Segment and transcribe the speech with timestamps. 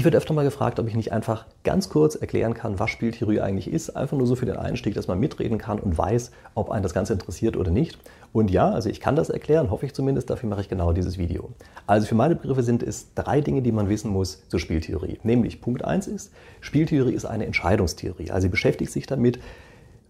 [0.00, 3.40] Ich werde öfter mal gefragt, ob ich nicht einfach ganz kurz erklären kann, was Spieltheorie
[3.40, 3.90] eigentlich ist.
[3.90, 6.94] Einfach nur so für den Einstieg, dass man mitreden kann und weiß, ob einen das
[6.94, 7.98] Ganze interessiert oder nicht.
[8.32, 10.30] Und ja, also ich kann das erklären, hoffe ich zumindest.
[10.30, 11.50] Dafür mache ich genau dieses Video.
[11.86, 15.18] Also für meine Begriffe sind es drei Dinge, die man wissen muss zur Spieltheorie.
[15.22, 16.32] Nämlich Punkt 1 ist,
[16.62, 18.30] Spieltheorie ist eine Entscheidungstheorie.
[18.30, 19.38] Also sie beschäftigt sich damit,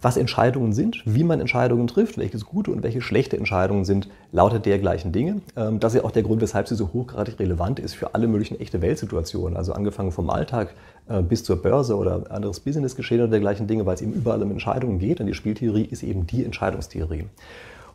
[0.03, 4.59] was Entscheidungen sind, wie man Entscheidungen trifft, welches gute und welche schlechte Entscheidungen sind, lauter
[4.59, 5.43] dergleichen Dinge.
[5.57, 8.27] Ähm, das ist ja auch der Grund, weshalb sie so hochgradig relevant ist für alle
[8.27, 10.75] möglichen echte Weltsituationen, also angefangen vom Alltag
[11.09, 14.51] äh, bis zur Börse oder anderes Businessgeschehen oder dergleichen Dinge, weil es eben überall um
[14.51, 17.25] Entscheidungen geht und die Spieltheorie ist eben die Entscheidungstheorie.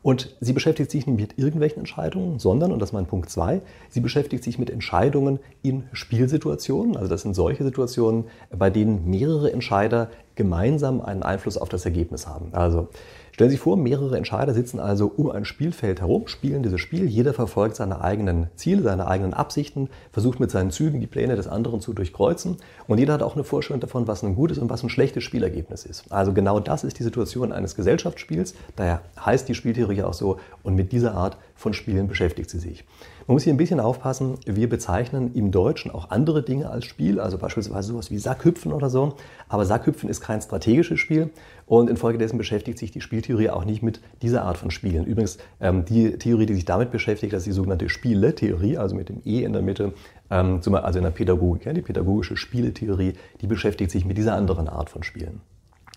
[0.06, 3.62] Und sie beschäftigt sich nicht mit irgendwelchen Entscheidungen, sondern, und das ist mein Punkt zwei,
[3.90, 6.96] sie beschäftigt sich mit Entscheidungen in Spielsituationen.
[6.96, 12.28] Also das sind solche Situationen, bei denen mehrere Entscheider gemeinsam einen Einfluss auf das Ergebnis
[12.28, 12.50] haben.
[12.54, 12.90] Also
[13.36, 17.06] Stellen Sie sich vor, mehrere Entscheider sitzen also um ein Spielfeld herum, spielen dieses Spiel.
[17.06, 21.46] Jeder verfolgt seine eigenen Ziele, seine eigenen Absichten, versucht mit seinen Zügen die Pläne des
[21.46, 22.56] anderen zu durchkreuzen.
[22.88, 25.86] Und jeder hat auch eine Vorstellung davon, was ein gutes und was ein schlechtes Spielergebnis
[25.86, 26.10] ist.
[26.14, 28.56] Also genau das ist die Situation eines Gesellschaftsspiels.
[28.78, 30.38] Daher heißt die Spieltheorie auch so.
[30.64, 32.84] Und mit dieser Art von Spielen beschäftigt sie sich.
[33.28, 37.20] Man muss hier ein bisschen aufpassen, wir bezeichnen im Deutschen auch andere Dinge als Spiel,
[37.20, 39.16] also beispielsweise sowas wie Sackhüpfen oder so.
[39.48, 41.32] Aber Sackhüpfen ist kein strategisches Spiel
[41.66, 45.06] und infolgedessen beschäftigt sich die Spieltheorie auch nicht mit dieser Art von Spielen.
[45.06, 49.10] Übrigens, ähm, die Theorie, die sich damit beschäftigt, das ist die sogenannte Spieletheorie, also mit
[49.10, 49.94] dem E in der Mitte,
[50.30, 51.74] ähm, also in der Pädagogik.
[51.74, 55.42] Die pädagogische Spieletheorie, die beschäftigt sich mit dieser anderen Art von Spielen.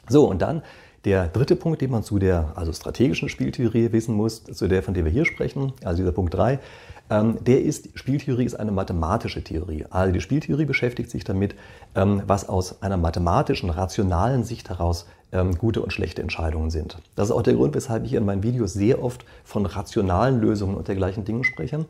[0.08, 0.62] So, und dann
[1.04, 4.94] der dritte Punkt, den man zu der also strategischen Spieltheorie wissen muss, zu der, von
[4.94, 6.58] der wir hier sprechen, also dieser Punkt 3,
[7.10, 9.86] ähm, der ist, Spieltheorie ist eine mathematische Theorie.
[9.90, 11.54] Also die Spieltheorie beschäftigt sich damit,
[11.94, 16.98] ähm, was aus einer mathematischen, rationalen Sicht heraus ähm, gute und schlechte Entscheidungen sind.
[17.14, 20.76] Das ist auch der Grund, weshalb ich in meinen Videos sehr oft von rationalen Lösungen
[20.76, 21.86] und dergleichen Dingen spreche.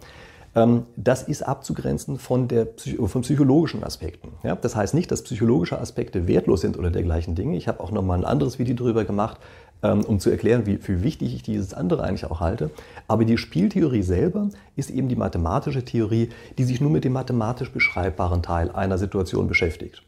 [0.55, 2.69] Ähm, das ist abzugrenzen von, der,
[3.07, 4.31] von psychologischen Aspekten.
[4.43, 7.57] Ja, das heißt nicht, dass psychologische Aspekte wertlos sind oder dergleichen Dinge.
[7.57, 9.39] Ich habe auch noch mal ein anderes Video darüber gemacht,
[9.83, 12.71] ähm, um zu erklären, wie, wie wichtig ich dieses andere eigentlich auch halte.
[13.07, 17.71] Aber die Spieltheorie selber ist eben die mathematische Theorie, die sich nur mit dem mathematisch
[17.71, 20.03] beschreibbaren Teil einer Situation beschäftigt.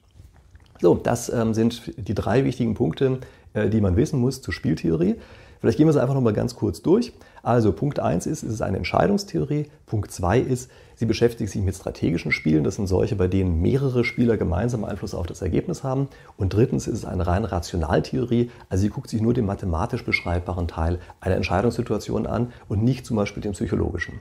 [0.81, 3.19] So, das ähm, sind die drei wichtigen Punkte,
[3.55, 5.17] die man wissen muss zur Spieltheorie.
[5.61, 7.13] Vielleicht gehen wir es einfach nochmal ganz kurz durch.
[7.43, 9.67] Also Punkt 1 ist, es ist eine Entscheidungstheorie.
[9.85, 12.65] Punkt 2 ist, sie beschäftigt sich mit strategischen Spielen.
[12.65, 16.09] Das sind solche, bei denen mehrere Spieler gemeinsam Einfluss auf das Ergebnis haben.
[16.39, 18.51] Und drittens ist es eine reine Rationaltheorie.
[18.71, 23.17] Also sie guckt sich nur den mathematisch beschreibbaren Teil einer Entscheidungssituation an und nicht zum
[23.17, 24.21] Beispiel den psychologischen.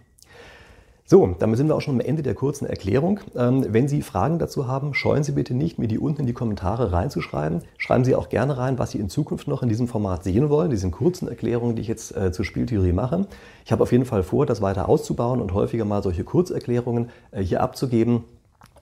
[1.12, 3.20] So, damit sind wir auch schon am Ende der kurzen Erklärung.
[3.36, 6.34] Ähm, wenn Sie Fragen dazu haben, scheuen Sie bitte nicht, mir die unten in die
[6.34, 7.64] Kommentare reinzuschreiben.
[7.80, 10.70] Schreiben Sie auch gerne rein, was Sie in Zukunft noch in diesem Format sehen wollen,
[10.70, 13.25] diesen kurzen Erklärungen, die ich jetzt äh, zur Spieltheorie mache.
[13.66, 17.41] Ich habe auf jeden Fall vor, das weiter auszubauen und häufiger mal solche Kurzerklärungen äh,
[17.41, 18.26] hier abzugeben.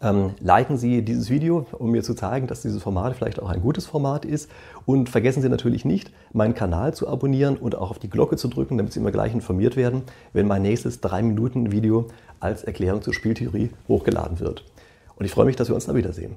[0.01, 3.61] Ähm, liken Sie dieses Video, um mir zu zeigen, dass dieses Format vielleicht auch ein
[3.61, 4.49] gutes Format ist.
[4.85, 8.47] Und vergessen Sie natürlich nicht, meinen Kanal zu abonnieren und auch auf die Glocke zu
[8.47, 10.03] drücken, damit Sie immer gleich informiert werden,
[10.33, 12.07] wenn mein nächstes 3-Minuten-Video
[12.39, 14.63] als Erklärung zur Spieltheorie hochgeladen wird.
[15.15, 16.35] Und ich freue mich, dass wir uns da wiedersehen.